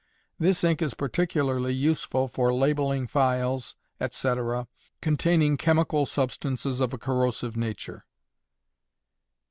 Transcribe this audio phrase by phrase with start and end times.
[0.39, 3.75] This ink is particularly useful for labelling phials,
[4.09, 4.29] &c.,
[4.99, 8.07] containing chemical, substances of a corrosive nature.